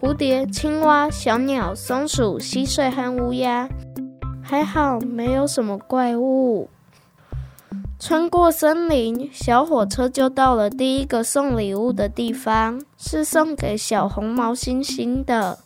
[0.00, 3.68] 蝴蝶、青蛙、小鸟、松鼠、蟋蟀和乌鸦，
[4.50, 6.70] 还好没有什么怪物。
[7.98, 15.58] 穿过森林，小火车就到了第一个送礼物的地方，是送给小红毛猩猩的。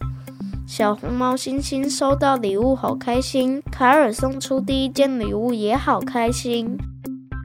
[0.66, 6.76] 小红毛猩猩收到礼物好开心，卡尔送出第一件礼物也好开心。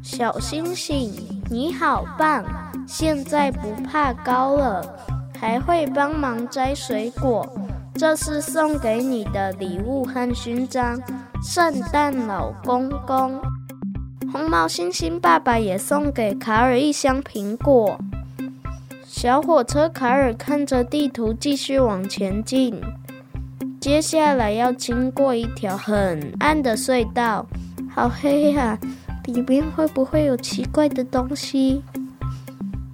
[0.01, 1.13] 小星星，
[1.51, 2.43] 你好棒，
[2.87, 4.81] 现在不怕高了，
[5.39, 7.47] 还会帮忙摘水果。
[7.93, 11.01] 这是送给你的礼物和勋章，
[11.43, 13.39] 圣诞老公公。
[14.31, 17.97] 红毛猩猩爸爸也送给卡尔一箱苹果。
[19.05, 22.81] 小火车卡尔看着地图继续往前进。
[23.79, 27.45] 接下来要经过一条很暗的隧道，
[27.89, 28.77] 好黑呀！
[29.25, 31.81] 里面会不会有奇怪的东西？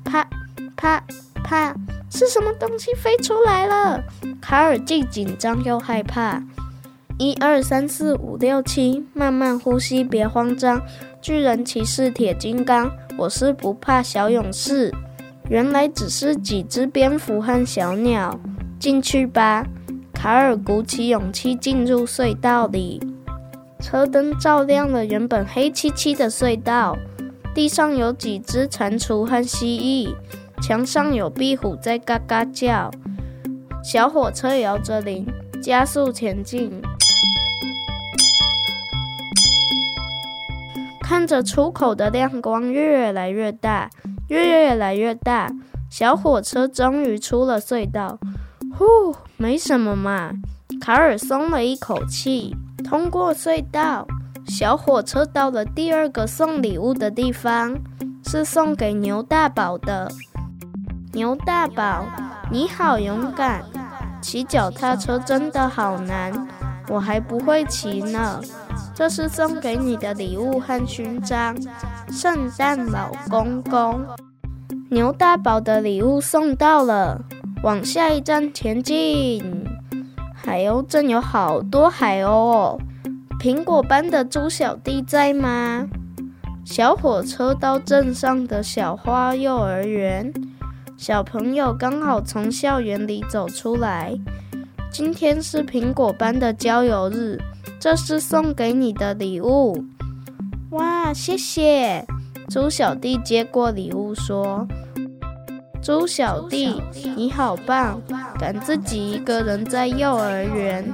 [0.04, 0.28] 啪
[0.76, 1.04] 啪
[1.44, 1.74] 啪！
[2.10, 4.04] 是什么东西飞出来了？
[4.40, 6.42] 卡尔既紧张又害怕。
[7.20, 10.82] 一二三四五六七，慢慢呼吸，别慌张。
[11.22, 14.92] 巨人骑士铁金刚，我是不怕小勇士。
[15.48, 18.40] 原来只是几只蝙蝠和小鸟。
[18.80, 19.66] 进去吧，
[20.12, 23.00] 卡尔鼓起勇气进入隧道里。
[23.80, 26.98] 车灯照亮了原本黑漆漆的隧道，
[27.54, 30.14] 地上有几只蟾蜍和蜥蜴，
[30.64, 32.90] 墙上有壁虎在嘎嘎叫。
[33.84, 35.28] 小火车摇着铃，
[35.62, 36.82] 加速前进。
[41.04, 43.90] 看着出口的亮光越来越大，
[44.30, 45.52] 越来越大，
[45.90, 48.18] 小火车终于出了隧道。
[48.76, 50.32] 呼，没什么嘛，
[50.82, 52.56] 卡尔松了一口气。
[52.84, 54.08] 通过隧道，
[54.48, 57.78] 小火车到了第二个送礼物的地方，
[58.26, 60.10] 是送给牛大宝的。
[61.12, 62.06] 牛大宝，
[62.50, 63.64] 你好勇敢，
[64.22, 66.48] 骑脚踏车真的好难，
[66.88, 68.42] 我还不会骑呢。
[68.94, 71.56] 这是送给你的礼物和勋章，
[72.12, 74.06] 圣诞老公公。
[74.90, 77.22] 牛大宝的礼物送到了，
[77.64, 79.66] 往下一站前进。
[80.36, 82.80] 海鸥镇有好多海鸥哦。
[83.40, 85.88] 苹果班的猪小弟在吗？
[86.64, 90.32] 小火车到镇上的小花幼儿园，
[90.96, 94.14] 小朋友刚好从校园里走出来。
[94.94, 97.40] 今天是苹果班的郊游日。
[97.80, 99.84] 这是送给你的礼物，
[100.70, 102.06] 哇，谢谢！
[102.48, 104.66] 猪小弟接过礼物说
[105.84, 106.82] ：“猪小弟，
[107.18, 108.00] 你好棒，
[108.40, 110.94] 敢自己一个人在幼儿园。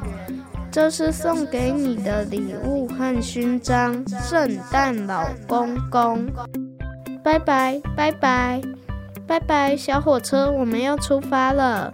[0.71, 6.25] 这是送给你的礼物和勋章，圣诞老公公。
[7.23, 8.61] 拜拜，拜拜，
[9.27, 11.93] 拜拜，小火车，我们要出发了，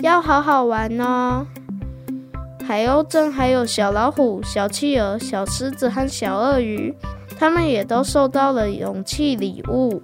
[0.00, 1.46] 要好好玩哦。”
[2.66, 6.94] 海鸥镇还有小老虎、小企鹅、小狮子和小鳄鱼，
[7.38, 10.02] 他们也都收到了勇气礼物。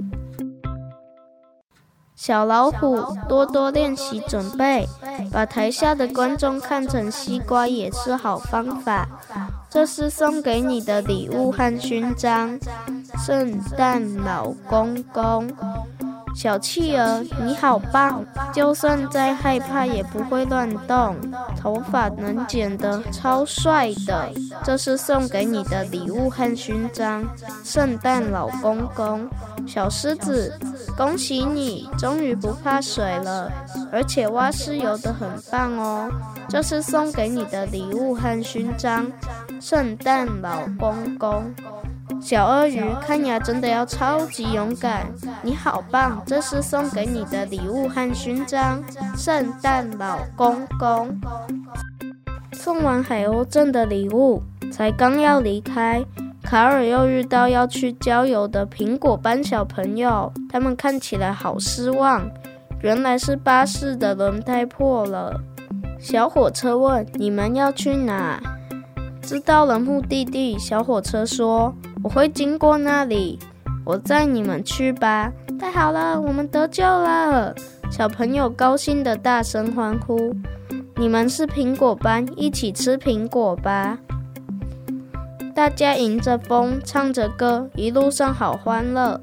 [2.16, 4.88] 小老虎多多练习准备，
[5.30, 9.06] 把台下的观众看成西瓜也是好方法。
[9.68, 12.58] 这是送给你的礼物和勋章，
[13.18, 15.50] 圣诞老公公。
[16.34, 18.24] 小企鹅，你好棒！
[18.52, 21.16] 就算再害怕也不会乱动，
[21.56, 24.28] 头发能剪得超帅的。
[24.64, 27.24] 这是送给你的礼物和勋章，
[27.62, 29.28] 圣诞老公公。
[29.66, 30.52] 小狮子，
[30.96, 33.50] 恭喜你，终于不怕水了，
[33.92, 36.10] 而且蛙式游得很棒哦。
[36.48, 39.10] 这是送给你的礼物和勋章，
[39.60, 41.54] 圣诞老公公。
[42.24, 45.12] 小鳄鱼，看牙真的要超级勇敢，
[45.42, 46.22] 你好棒！
[46.24, 48.82] 这是送给你的礼物和勋章，
[49.14, 51.20] 圣诞老公公。
[52.52, 56.02] 送完海鸥镇的礼物，才刚要离开，
[56.42, 62.26] 卡尔又遇到要去郊游的苹果班小朋友，他们看起来好失望，
[62.80, 65.38] 原来是巴士的轮胎破了。
[66.00, 68.40] 小火车问：“你们要去哪？”
[69.20, 71.74] 知道了目的地，小火车说。
[72.04, 73.38] 我会经过那里，
[73.82, 75.32] 我载你们去吧。
[75.58, 77.54] 太好了，我们得救了！
[77.90, 80.36] 小朋友高兴地大声欢呼。
[80.96, 83.98] 你们是苹果班，一起吃苹果吧！
[85.54, 89.18] 大家迎着风，唱着歌，一路上好欢乐。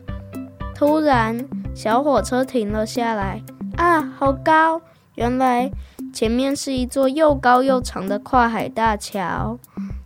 [0.73, 1.37] 突然，
[1.75, 3.43] 小火车停了下来。
[3.77, 4.81] 啊，好高！
[5.13, 5.69] 原来
[6.11, 9.59] 前面是一座又高又长的跨海大桥。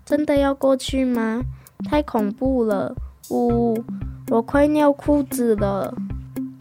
[0.03, 1.41] 真的要过去吗？
[1.88, 2.93] 太恐怖了！
[3.29, 3.75] 呜，
[4.29, 5.93] 我快尿裤子了。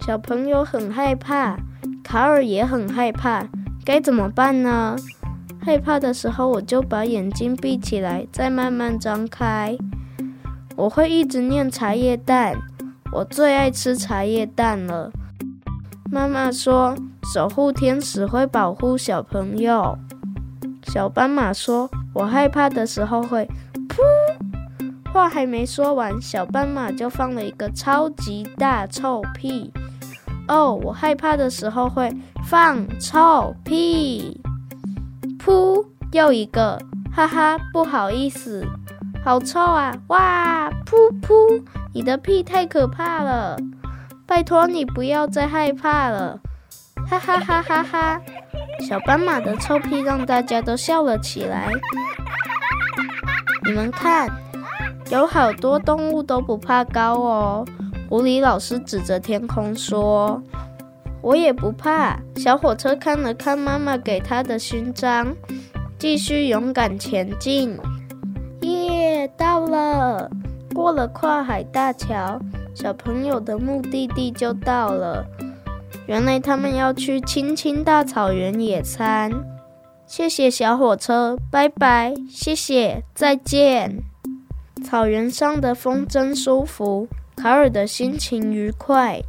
[0.00, 1.56] 小朋友很害怕，
[2.02, 3.46] 卡尔也很害怕，
[3.84, 4.96] 该怎么办呢？
[5.60, 9.76] 害怕的时候，我就把眼睛闭起来，再慢慢张开。
[10.76, 12.54] 我会一直念茶叶蛋，
[13.12, 15.10] 我最爱吃茶叶蛋了。
[16.12, 16.94] 妈妈说，
[17.32, 19.96] 守护天使会保护小朋友。
[20.92, 23.48] 小斑马说，我害怕的时候会
[23.88, 24.53] 噗。
[25.14, 29.72] 话还没说完，小斑马就放了一个超级大臭屁。
[30.48, 32.12] 哦，我害怕的时候会
[32.48, 34.40] 放臭屁。
[35.38, 36.82] 噗，又一个，
[37.14, 38.66] 哈哈，不好意思，
[39.24, 39.94] 好臭啊！
[40.08, 41.62] 哇，噗噗，
[41.92, 43.56] 你的屁太可怕了，
[44.26, 46.40] 拜托你不要再害怕了，
[47.08, 48.20] 哈哈哈哈哈！
[48.80, 51.70] 小斑马的臭屁让大家都笑了起来。
[53.64, 54.28] 你们看，
[55.10, 57.64] 有好多动物都不怕高哦。
[58.08, 60.42] 狐狸老师指着天空说。
[61.22, 62.20] 我也不怕。
[62.36, 65.34] 小火车看了看妈妈给他的勋章，
[65.98, 67.78] 继续勇敢前进。
[68.60, 70.30] 耶，到了！
[70.74, 72.38] 过了跨海大桥，
[72.74, 75.24] 小朋友的目的地就到了。
[76.06, 79.32] 原来他们要去青青大草原野餐。
[80.06, 82.12] 谢谢小火车，拜拜！
[82.28, 84.13] 谢谢，再见。
[84.82, 87.06] 草原上的风真舒服，
[87.36, 89.20] 卡尔的心情愉快。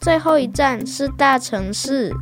[0.00, 2.12] 最后一站是大城市，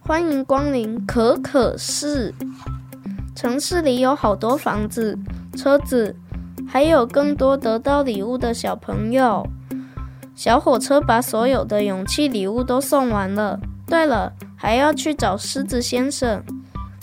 [0.00, 2.34] 欢迎光临可可市。
[3.34, 5.18] 城市里有好多房子、
[5.56, 6.14] 车子，
[6.66, 9.46] 还有更多得到礼物的小朋友。
[10.34, 13.60] 小火车把所有的勇气礼物都送完了。
[13.86, 16.42] 对了，还要去找狮子先生。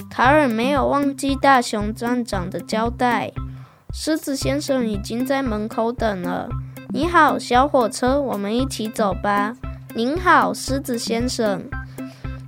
[0.09, 3.31] 卡尔没有忘记大熊站长的交代。
[3.91, 6.47] 狮子先生已经在门口等了。
[6.89, 9.55] 你好，小火车，我们一起走吧。
[9.95, 11.63] 您好，狮子先生。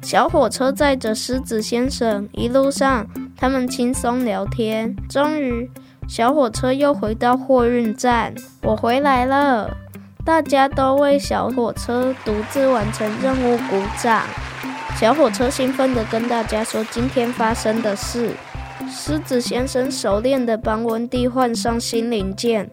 [0.03, 4.95] 小火车载着狮子先生，一路上他们轻松聊天。
[5.09, 5.69] 终于，
[6.07, 8.35] 小火车又回到货运站。
[8.61, 9.75] 我回来了，
[10.23, 14.23] 大家都为小火车独自完成任务鼓掌。
[14.95, 18.35] 小火车兴奋地跟大家说今天发生的事。
[18.93, 22.69] 狮子先生熟练地帮温蒂换上新零件。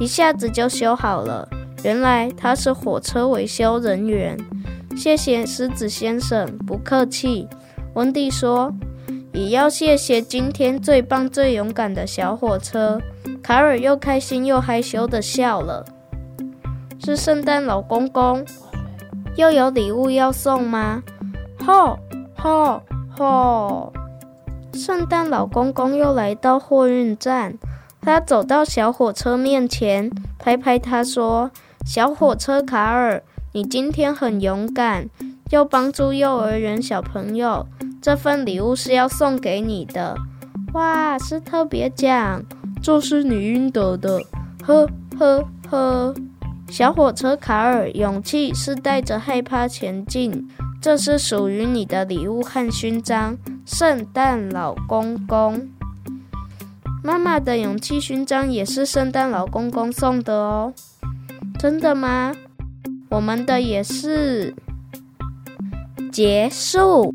[0.00, 1.48] 一下子就修好了。
[1.84, 4.36] 原来他是火车维修人员。
[4.96, 7.48] 谢谢狮子先生，不客气。
[7.94, 8.72] 温蒂说
[9.32, 13.00] ：“也要谢谢今天最棒、最勇敢的小火车。”
[13.42, 15.84] 卡尔又开心又害羞地笑了。
[17.04, 18.44] 是圣诞老公公，
[19.36, 21.02] 又有礼物要送吗？
[21.64, 21.98] 吼
[22.36, 22.82] 吼
[23.16, 23.92] 吼！
[24.74, 27.54] 圣诞老公公又来到货运站。
[28.00, 31.50] 他走到小火车面前，拍拍他说
[31.86, 35.08] ：“小火车卡尔，你今天很勇敢，
[35.50, 37.66] 又帮助幼儿园小朋友。
[38.00, 40.16] 这份礼物是要送给你的。
[40.72, 42.42] 哇，是特别奖，
[42.82, 44.20] 这是你应得的。
[44.64, 46.14] 呵呵呵，
[46.68, 50.48] 小火车卡尔，勇气是带着害怕前进。
[50.80, 55.68] 这是属于你的礼物和勋章，圣诞老公公。”
[57.02, 60.72] 妈妈的勇气勋章也是圣诞老公公送的哦，
[61.58, 62.32] 真的吗？
[63.08, 64.54] 我们的也是。
[66.12, 67.14] 结束。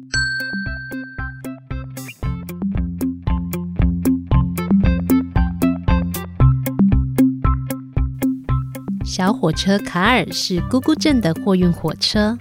[9.05, 12.37] 小火车卡尔是姑姑镇的货运火车。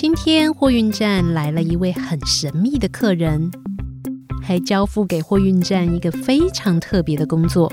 [0.00, 3.50] 今天货运站来了一位很神秘的客人。
[4.42, 7.70] 还交付给货运站一个非常特别的工作。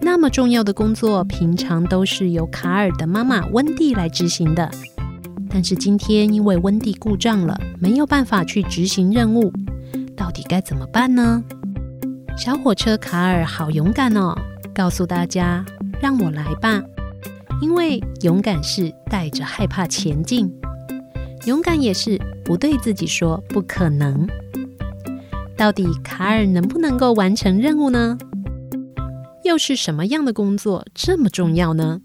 [0.00, 4.70] 那么重要的工作，平常都是由卡尔的妈妈温蒂来执行的。
[5.50, 9.52] 但是今天因为温蒂故障了，没有办法去执行任务，
[10.16, 11.44] 到底该怎么办呢？
[12.38, 14.34] 小火车卡尔好勇敢哦，
[14.74, 15.62] 告诉大家，
[16.00, 16.82] 让我来吧。
[17.60, 20.50] 因为勇敢是带着害怕前进，
[21.48, 24.28] 勇敢也是不对自己说不可能。
[25.56, 28.18] 到底卡尔能不能够完成任务呢？
[29.44, 32.02] 又是什么样的工作这么重要呢？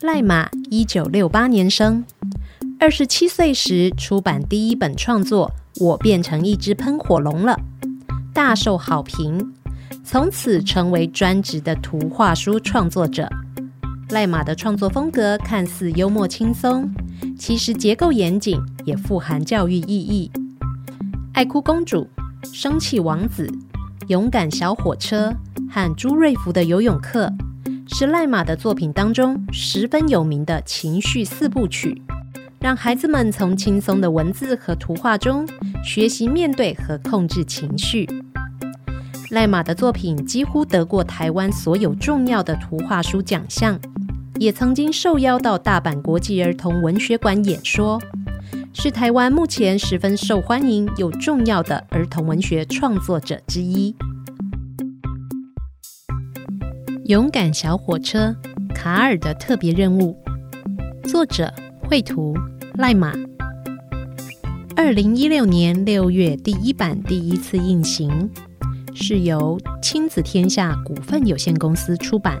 [0.00, 2.04] 赖马一九六八年生，
[2.80, 5.52] 二十七岁时出版第一本创作
[5.84, 7.56] 《我变成一只喷火龙了》，
[8.34, 9.52] 大受好评，
[10.02, 13.30] 从此成为专职的图画书创作者。
[14.10, 16.90] 赖马的创作风格看似幽默轻松，
[17.38, 20.28] 其实结构严谨，也富含教育意义。
[21.32, 22.08] 爱哭公主、
[22.52, 23.48] 生气王子、
[24.08, 25.32] 勇敢小火车
[25.70, 27.32] 和朱瑞福的游泳课，
[27.86, 32.02] 是赖马的作品当中十分有名的情绪四部曲，
[32.58, 35.46] 让孩子们从轻松的文字和图画中
[35.84, 38.08] 学习面对和控制情绪。
[39.30, 43.78] 赖马的作品几乎得过台湾所有重要的图画书奖项，
[44.40, 48.00] 也曾经受邀到大阪国际儿童文学馆演说，
[48.72, 53.94] 是台湾目前十分受欢迎又重要的儿童文学创作者之一。
[57.04, 58.34] 勇敢小火车，
[58.74, 60.16] 卡尔的特别任务，
[61.04, 62.34] 作者绘图
[62.78, 63.12] 赖马，
[64.74, 68.30] 二零一六年六月第一版第一次印行。
[68.94, 72.40] 是由亲子天下股份有限公司出版。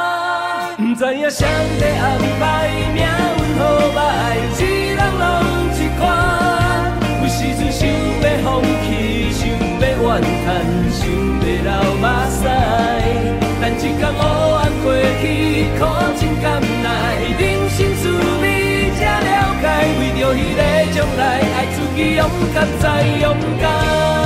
[1.01, 1.47] 知影谁
[1.79, 3.09] 在安排命运
[3.57, 3.97] 好歹，
[4.59, 4.61] 一
[4.93, 5.25] 人拢
[5.73, 5.99] 一款。
[7.23, 7.89] 有时阵想要
[8.43, 10.61] 放弃，想要怨叹，
[10.93, 11.01] 想
[11.41, 12.45] 要流目屎，
[13.59, 14.21] 但一天黑
[14.53, 15.23] 暗过去，
[15.79, 15.81] 苦
[16.19, 16.85] 尽甘来，
[17.39, 18.01] 人生滋
[18.39, 18.45] 味
[18.99, 19.65] 才了解，
[19.97, 20.61] 为着迄个
[20.93, 22.85] 将来，爱自己勇敢再
[23.19, 24.20] 勇敢。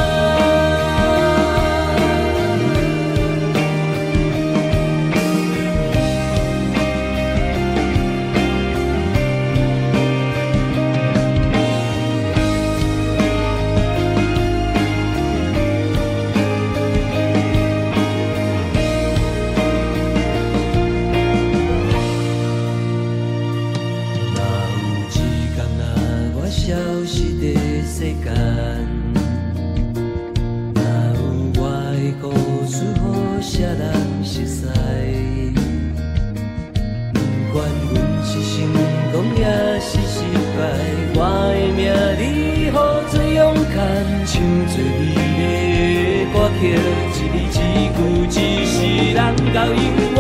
[49.16, 50.20] 人到永远，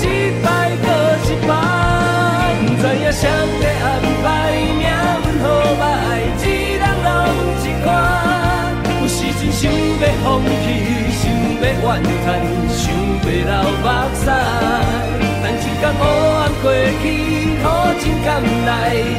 [0.00, 0.04] 一
[0.44, 0.46] 摆
[0.84, 0.86] 过
[1.24, 1.50] 一摆。
[2.60, 3.24] 不知影谁
[3.62, 3.86] 在安
[4.22, 4.86] 排命运
[5.40, 5.44] 好
[5.80, 5.82] 歹，
[6.36, 7.08] 一人拢
[7.64, 7.88] 一款。
[9.00, 9.72] 有时阵想要
[10.22, 10.66] 放弃，
[11.16, 11.24] 想
[11.56, 11.88] 要怨
[12.26, 12.28] 叹，
[12.68, 13.84] 想要流目
[14.14, 14.20] 屎。
[15.42, 16.00] 但一天黑
[16.36, 16.64] 暗过
[17.00, 17.04] 去，
[17.62, 17.64] 苦
[17.98, 18.28] 尽甘
[18.66, 18.68] 来，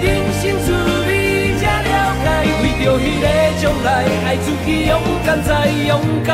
[0.03, 0.05] 人
[0.39, 0.65] 生滋
[1.07, 1.09] 味
[1.57, 2.25] 才了解。
[2.61, 3.25] 为着迄个
[3.59, 3.87] 将来，
[4.27, 4.93] 爱自己勇
[5.25, 5.49] 敢再
[5.87, 5.89] 勇
[6.23, 6.29] 敢。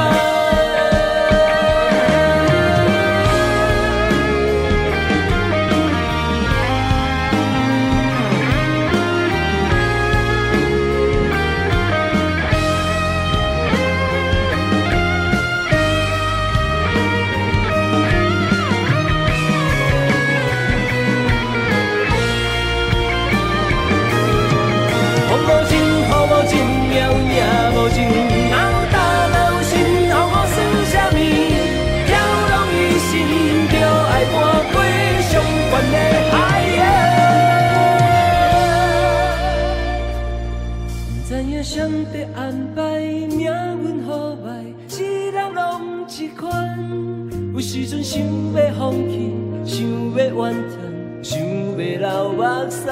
[42.35, 46.77] 安排命运好歹一人拢一款
[47.55, 49.33] 有时阵想欲放弃
[49.65, 51.39] 想欲怨叹想
[51.77, 52.85] 欲流目屎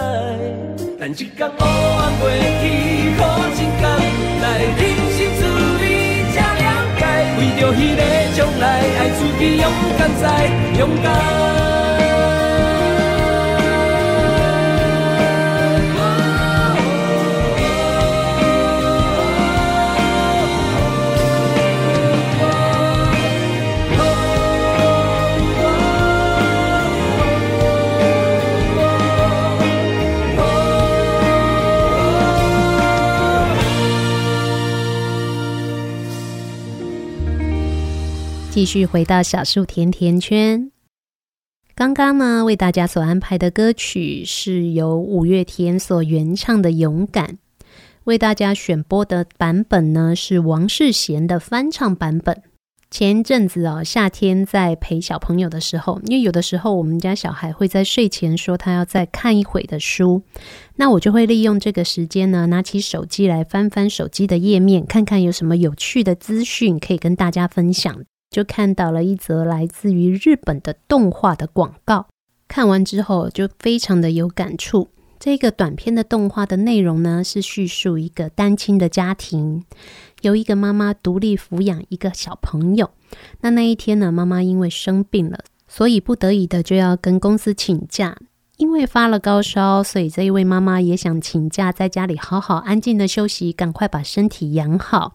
[1.00, 2.30] 但一个乌尔过
[2.62, 2.64] 去
[3.16, 3.20] 苦
[3.54, 3.86] 尽甘
[4.42, 4.82] 来人
[5.14, 5.40] 生滋
[5.80, 5.84] 味
[6.34, 6.68] 才了
[6.98, 7.02] 解
[7.38, 8.02] 为着迄个
[8.36, 8.66] 将来
[8.98, 9.66] 爱自己勇
[10.00, 10.26] 敢再
[10.80, 11.69] 勇敢
[38.60, 40.70] 继续回到小树甜甜圈。
[41.74, 47.26] 刚刚呢，为大家所安排的歌曲是由五月天所原唱的《勇敢》。
[48.04, 52.44] 为大家选播的版本呢，是王世贤的翻唱版本。
[52.92, 60.22] 前阵子哦，夏天在陪小朋友的时候，因为有的时候我们家小孩会在睡前说他要再看一会的书，
[60.76, 68.04] 那我就会利用这个时间呢，拿起手机来翻翻手机的页面，看看有什么有趣的资讯可以跟大家分享。
[68.30, 72.08] 就看到了一则来自于日本的动画的广告，
[72.48, 74.90] 看完之后就非常的有感触。
[75.20, 79.66] 这个短片的动画的内容呢，是叙述一个单亲的家庭，
[80.22, 82.92] 由一个妈妈独立抚养一个小朋友。
[83.42, 88.16] 那那一天呢，妈妈因为生病了，所以不得已的就要跟公司请假。
[88.60, 95.14] 因为发了高烧，所以这一位妈妈也想请假，在家里好好安静的休息，赶快把身体养好。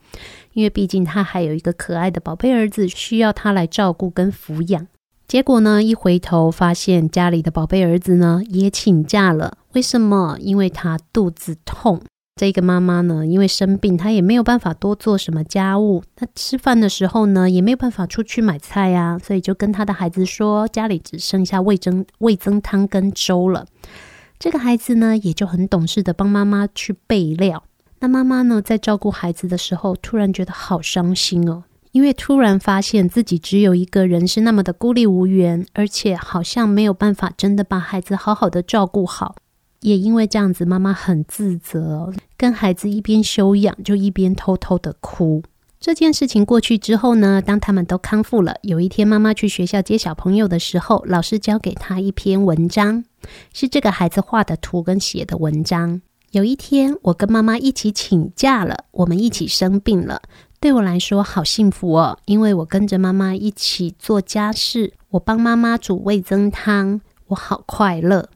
[0.55, 4.87] 因为毕竟她还有一个可爱的宝贝儿子需要她来照顾跟抚养，
[5.29, 9.59] 结果呢，一回头发现家里的宝贝儿子呢也请假了。
[9.75, 10.39] 为什么？
[10.41, 12.01] 因为他肚子痛。
[12.37, 16.03] 这个妈妈呢，因为生病，她也没有办法多做什么家务。
[16.17, 23.67] 她吃饭的时候呢，也没有办法出去买菜呀，所以就跟她的孩子说，家里只剩下味增味增汤跟粥了。
[24.37, 27.63] 这个孩子呢，也就很懂事的帮妈妈去备料。
[28.01, 31.63] 那妈妈呢，在照顾孩子的时候，突然觉得好伤心哦，
[31.93, 39.37] 因为突然发现自己只有一个人，是那么的孤立无援，而且好像没有办法真的把孩子好好的照顾好。
[39.85, 45.43] 也因为这样子，妈妈很自责，跟孩子一边休养，就一边偷偷的哭。
[45.79, 53.05] 这件事情过去之后呢，当他们都康复了，有一天妈妈去学校接小朋友的时候，老师交给他一篇文章，
[53.53, 56.01] 是这个孩子画的图跟写的文章。
[56.31, 60.23] 有一天，我跟妈妈一起请假了，我们一起生病了。
[60.59, 68.31] 对我来说，好幸福哦，因为我跟着妈妈一起做家事，我帮妈妈煮味增汤，我好快乐。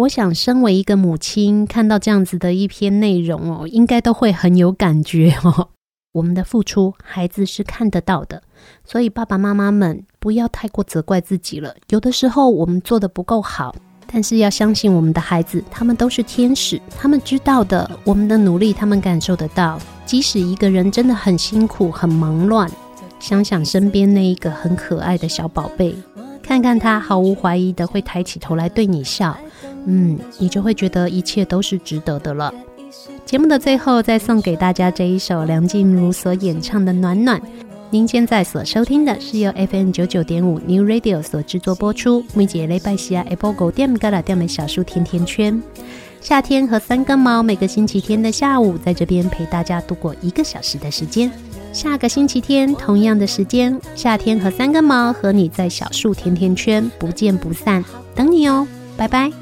[0.00, 5.68] 我想，身为一个母亲，看到这样子的一篇内容哦，应该都会很有感觉哦。
[6.12, 8.42] 我们的付出，孩子是看得到的，
[8.82, 11.74] 所以爸爸妈妈们不要太过责怪自己了。
[11.90, 13.74] 有的时候，我们做的不够好。
[14.12, 19.78] 但是要相信我们的孩子，他们都是天使，他们知道的，我们的努力他们感受得到。
[20.06, 22.68] 即使一个人真的很辛苦、很忙乱，
[23.20, 25.94] 想想身边那一个很可爱的小宝贝，
[26.42, 29.38] 看看他毫无怀疑的会抬起头来对你笑，
[29.86, 32.52] 嗯，你就会觉得一切都是值得的了。
[33.24, 37.40] 节目的最后，再送给大家这一首梁静茹所演唱的《暖暖》。
[37.92, 45.60] 您现在所收听的是由 FM 九九点五 New Radio 所制作播出，每节礼拜四 Apple Go 点歌啦点的小树甜甜圈。
[46.20, 51.30] 夏天和三根毛，每个星期天的下午，在这边陪大家度过一个小时的时间。
[51.72, 58.66] 下个星期天同样的时间，夏天和三根毛和你在小树甜甜圈不见不散，等你哦，
[58.96, 59.39] 拜拜。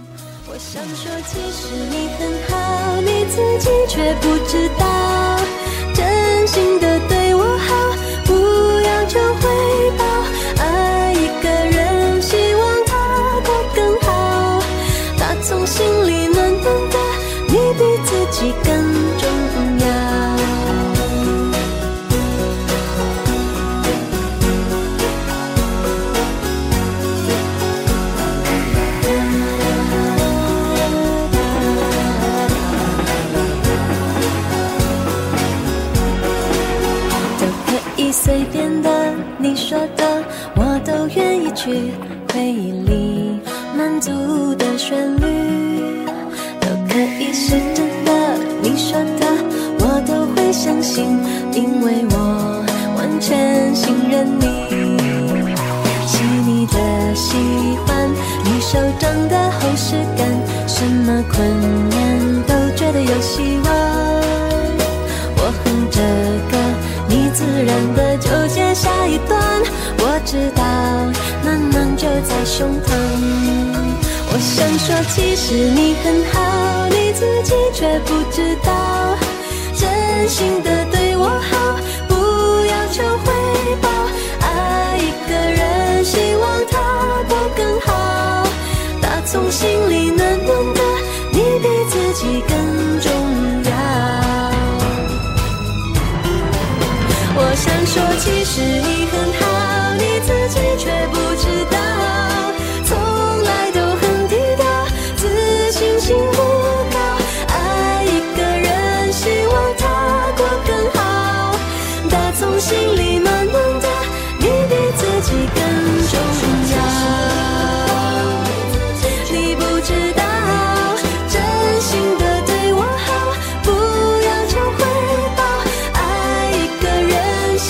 [0.59, 4.85] 我想说，其实你很好，你自己却不知道，